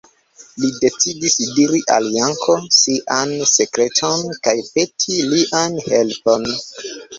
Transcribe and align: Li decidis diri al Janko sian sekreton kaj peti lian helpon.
Li 0.61 0.69
decidis 0.85 1.35
diri 1.59 1.81
al 1.95 2.07
Janko 2.15 2.55
sian 2.79 3.35
sekreton 3.53 4.27
kaj 4.49 4.57
peti 4.73 5.21
lian 5.37 5.81
helpon. 5.93 6.53